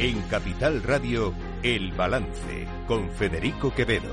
[0.00, 4.12] En Capital Radio, El Balance, con Federico Quevedo.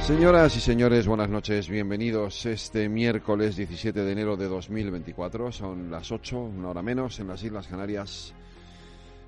[0.00, 5.52] Señoras y señores, buenas noches, bienvenidos este miércoles 17 de enero de 2024.
[5.52, 8.32] Son las 8, una hora menos, en las Islas Canarias.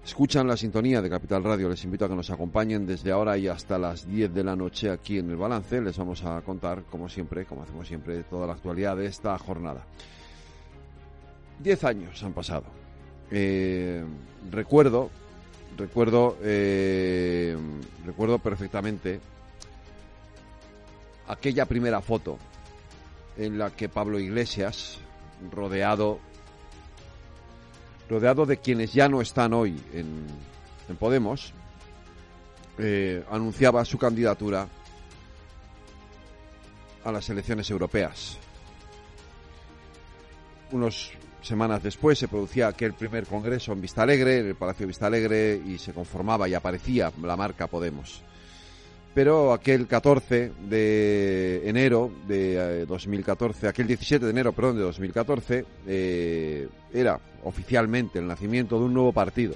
[0.03, 1.69] Escuchan la sintonía de Capital Radio.
[1.69, 4.89] Les invito a que nos acompañen desde ahora y hasta las 10 de la noche
[4.89, 5.83] aquí en el balance.
[5.83, 9.85] Les vamos a contar, como siempre, como hacemos siempre, toda la actualidad de esta jornada.
[11.61, 12.65] Diez años han pasado.
[13.31, 14.03] Eh,
[14.51, 15.11] recuerdo,
[15.77, 17.55] recuerdo, eh,
[18.07, 19.21] recuerdo perfectamente
[21.29, 22.39] aquella primera foto
[23.37, 24.99] en la que Pablo Iglesias,
[25.53, 26.19] rodeado
[28.09, 30.27] rodeado de quienes ya no están hoy en,
[30.99, 31.53] Podemos,
[32.79, 34.67] eh, anunciaba su candidatura
[37.05, 38.39] a las elecciones europeas.
[40.73, 45.07] Unas semanas después se producía aquel primer congreso en Vista Alegre, en el Palacio Vista
[45.07, 48.23] Alegre, y se conformaba y aparecía la marca Podemos
[49.15, 55.65] pero aquel 14 de enero de 2014, eh, aquel 17 de enero, perdón, de 2014,
[55.87, 59.55] eh, era oficialmente el nacimiento de un nuevo partido.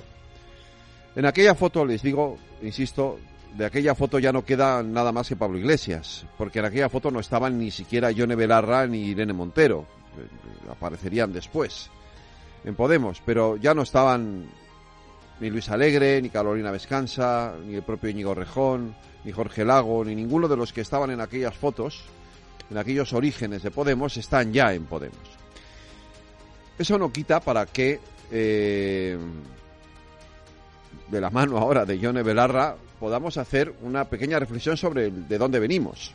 [1.14, 3.18] En aquella foto, les digo, insisto,
[3.56, 7.12] de aquella foto ya no queda nada más que Pablo Iglesias, porque en aquella foto
[7.12, 9.86] no estaban ni siquiera Yone Belarra ni Irene Montero,
[10.70, 11.90] aparecerían después
[12.64, 14.46] en Podemos, pero ya no estaban
[15.40, 20.14] ni Luis Alegre, ni Carolina Vescanza, ni el propio Íñigo Rejón, ni Jorge Lago, ni
[20.14, 22.04] ninguno de los que estaban en aquellas fotos,
[22.70, 25.18] en aquellos orígenes de Podemos, están ya en Podemos.
[26.78, 29.18] Eso no quita para que, eh,
[31.08, 35.60] de la mano ahora de Yone Belarra, podamos hacer una pequeña reflexión sobre de dónde
[35.60, 36.14] venimos.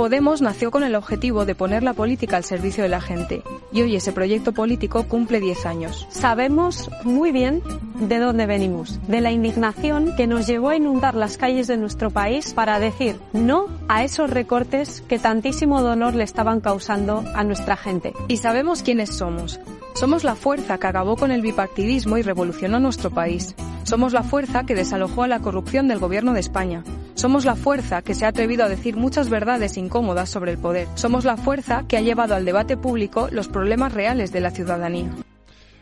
[0.00, 3.82] Podemos nació con el objetivo de poner la política al servicio de la gente y
[3.82, 6.06] hoy ese proyecto político cumple 10 años.
[6.08, 7.62] Sabemos muy bien
[7.96, 12.08] de dónde venimos, de la indignación que nos llevó a inundar las calles de nuestro
[12.08, 17.76] país para decir no a esos recortes que tantísimo dolor le estaban causando a nuestra
[17.76, 18.14] gente.
[18.26, 19.60] Y sabemos quiénes somos.
[19.92, 23.54] Somos la fuerza que acabó con el bipartidismo y revolucionó nuestro país.
[23.82, 26.84] Somos la fuerza que desalojó a la corrupción del gobierno de España.
[27.14, 30.88] Somos la fuerza que se ha atrevido a decir muchas verdades incómodas sobre el poder.
[30.94, 35.10] Somos la fuerza que ha llevado al debate público los problemas reales de la ciudadanía.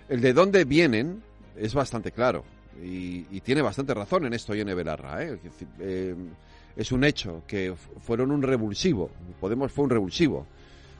[0.08, 1.22] El de dónde vienen
[1.56, 2.44] es bastante claro
[2.82, 5.22] y, tiene bastante razón en esto Yone Belarra.
[5.24, 5.38] ¿eh?
[5.80, 6.14] Eh,
[6.76, 9.10] es un hecho que fueron un revulsivo,
[9.40, 10.46] Podemos fue un revulsivo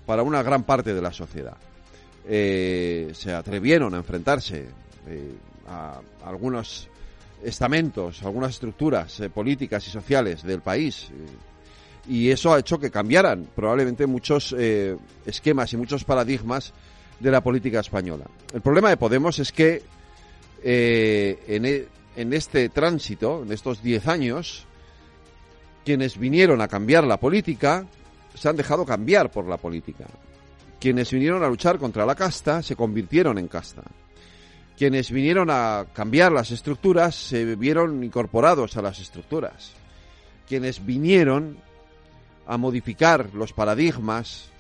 [0.07, 1.57] para una gran parte de la sociedad.
[2.27, 4.67] Eh, se atrevieron a enfrentarse
[5.67, 6.89] a algunos
[7.43, 11.11] estamentos, algunas estructuras políticas y sociales del país
[12.09, 14.55] y eso ha hecho que cambiaran probablemente muchos
[15.27, 16.73] esquemas y muchos paradigmas
[17.21, 18.25] de la política española.
[18.53, 19.83] El problema de Podemos es que
[20.63, 24.67] eh, e, en, este tránsito, en estos diez años,
[25.85, 27.87] quienes vinieron a cambiar la política
[28.35, 30.07] se han dejado cambiar por la política.
[30.81, 33.83] Quienes vinieron a luchar contra la casta se convirtieron en casta.
[34.79, 39.73] Quienes vinieron a cambiar las estructuras se vieron incorporados a las estructuras.
[40.47, 41.59] Quienes vinieron
[42.47, 44.51] a modificar los paradigmas,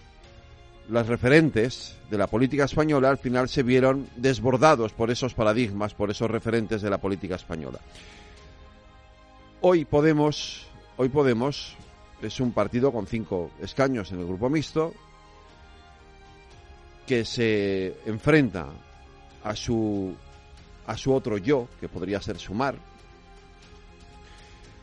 [0.89, 6.11] las referentes de la política española al final se vieron desbordados por esos paradigmas, por
[6.11, 7.79] esos referentes de la política española.
[9.61, 11.77] Hoy Podemos, hoy Podemos
[12.21, 14.93] es un partido con cinco escaños en el grupo mixto
[17.07, 18.67] que se enfrenta
[19.49, 20.15] a su
[20.87, 22.77] a su otro yo, que podría ser Sumar,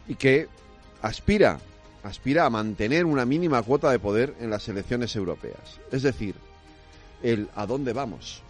[0.08, 0.48] y que
[1.02, 1.60] aspira
[2.04, 5.80] aspira a mantener una mínima cuota de poder en las elecciones europeas.
[5.92, 6.36] Es decir,
[7.24, 8.44] el a dónde vamos.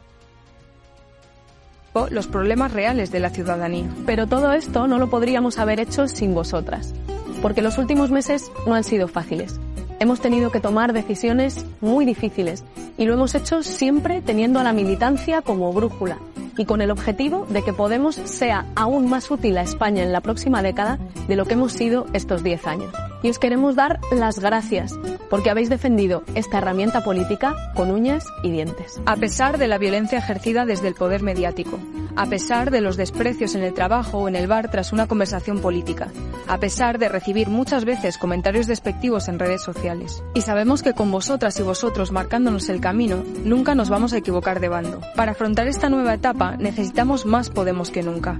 [2.09, 3.90] Los problemas reales de la ciudadanía.
[4.05, 6.93] Pero todo esto no lo podríamos haber hecho sin vosotras,
[7.41, 9.61] porque los últimos meses no han sido fáciles.
[9.99, 12.63] Hemos tenido que tomar decisiones muy difíciles
[12.97, 16.17] y lo hemos hecho siempre teniendo a la militancia como brújula
[16.57, 20.21] y con el objetivo de que Podemos sea aún más útil a España en la
[20.21, 22.93] próxima década de lo que hemos sido estos 10 años.
[23.23, 24.94] Y os queremos dar las gracias
[25.29, 29.02] porque habéis defendido esta herramienta política con uñas y dientes.
[29.06, 31.79] A pesar de la violencia ejercida desde el poder mediático,
[32.16, 35.59] a pesar de los desprecios en el trabajo o en el bar tras una conversación
[35.59, 36.09] política,
[36.47, 40.23] a pesar de recibir muchas veces comentarios despectivos en redes sociales.
[40.34, 44.59] Y sabemos que con vosotras y vosotros marcándonos el camino, nunca nos vamos a equivocar
[44.59, 45.02] de bando.
[45.16, 48.40] Para afrontar esta nueva etapa necesitamos más Podemos que nunca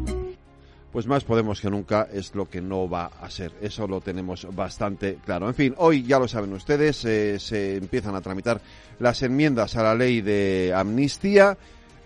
[0.96, 3.52] pues más Podemos que nunca es lo que no va a ser.
[3.62, 5.50] Eso lo tenemos bastante claro.
[5.50, 8.62] En fin, hoy ya lo saben ustedes, eh, se empiezan a tramitar
[9.00, 11.58] las enmiendas a la ley de amnistía.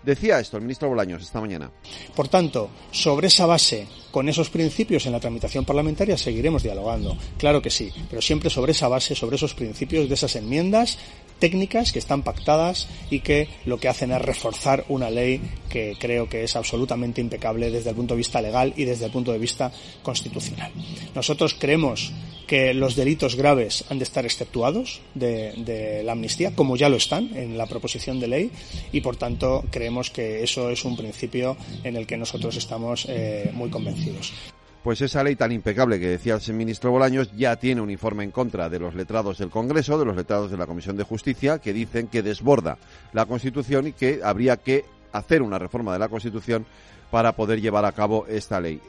[0.02, 1.70] Decía esto el ministro Bolaños esta mañana.
[2.16, 7.16] Por tanto, sobre esa base, con esos principios en la tramitación parlamentaria seguiremos dialogando.
[7.38, 10.98] Claro que sí, pero siempre sobre esa base, sobre esos principios de esas enmiendas
[11.40, 16.28] técnicas que están pactadas y que lo que hacen es reforzar una ley que creo
[16.28, 19.38] que es absolutamente impecable desde el punto de vista legal y desde el punto de
[19.38, 19.72] vista
[20.02, 20.70] constitucional.
[21.14, 22.12] Nosotros creemos
[22.46, 27.30] que los delitos graves han de estar exceptuados de, la amnistía, como ya lo están
[27.36, 28.50] en la proposición de ley,
[28.92, 33.50] y por tanto creemos que eso es un principio en el que nosotros estamos eh,
[33.54, 34.32] muy convencidos.
[34.82, 38.30] Pues esa ley tan impecable que decía el ministro Bolaños ya tiene un informe en
[38.30, 41.74] contra de los letrados del Congreso, de los letrados de la Comisión de Justicia, que
[41.74, 42.78] dicen que desborda
[43.12, 46.64] la Constitución y que habría que hacer una reforma de la Constitución
[47.10, 48.80] para poder llevar a cabo esta ley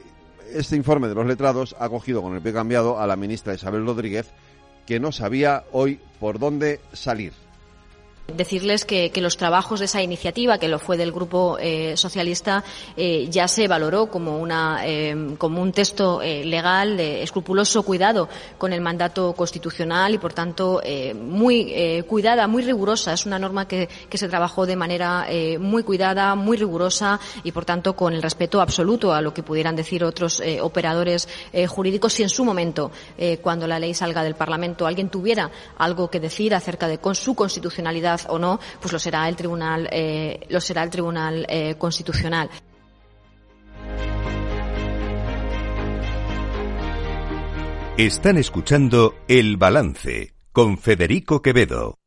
[0.54, 3.86] este informe de los letrados ha cogido con el pie cambiado a la ministra Isabel
[3.86, 4.30] Rodríguez,
[4.86, 7.32] que no sabía hoy por dónde salir.
[8.36, 12.64] Decirles que, los trabajos de esa iniciativa, que lo fue del Grupo eh, Socialista,
[12.96, 18.72] eh, ya se valoró como, una, eh, como un texto legal de escrupuloso cuidado con
[18.72, 20.80] el mandato constitucional y, por tanto,
[21.14, 23.12] muy cuidada, muy rigurosa.
[23.12, 25.26] Es una norma que, se trabajó de manera
[25.58, 29.76] muy cuidada, muy rigurosa y, por tanto, con el respeto absoluto a lo que pudieran
[29.76, 31.28] decir otros operadores
[31.68, 32.12] jurídicos.
[32.12, 32.90] Si en su momento,
[33.40, 38.21] cuando la ley salga del Parlamento, alguien tuviera algo que decir acerca de su constitucionalidad,
[38.28, 42.50] o no, pues lo será el Tribunal, eh, lo será el Tribunal eh, Constitucional.
[47.98, 51.98] Están escuchando El Balance con Federico Quevedo.